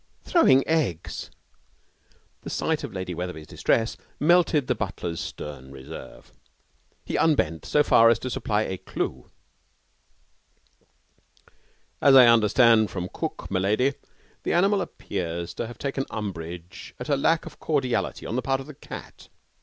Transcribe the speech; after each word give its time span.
'Throwing 0.23 0.67
eggs!' 0.67 1.29
The 2.41 2.49
sight 2.49 2.83
of 2.83 2.91
Lady 2.91 3.13
Wetherby's 3.13 3.45
distress 3.45 3.97
melted 4.19 4.65
the 4.65 4.73
butler's 4.73 5.19
stern 5.19 5.69
reserve. 5.71 6.33
He 7.05 7.17
unbent 7.19 7.65
so 7.67 7.83
far 7.83 8.09
as 8.09 8.17
to 8.17 8.31
supply 8.31 8.63
a 8.63 8.79
clue. 8.79 9.29
'As 12.01 12.15
I 12.15 12.25
understand 12.25 12.89
from 12.89 13.11
cook, 13.13 13.47
m'lady, 13.51 13.93
the 14.41 14.53
animal 14.53 14.81
appears 14.81 15.53
to 15.53 15.67
have 15.67 15.77
taken 15.77 16.05
umbrage 16.09 16.95
at 16.99 17.07
a 17.07 17.15
lack 17.15 17.45
of 17.45 17.59
cordiality 17.59 18.25
on 18.25 18.35
the 18.35 18.41
part 18.41 18.59
of 18.59 18.65
the 18.65 18.73
cat. 18.73 19.27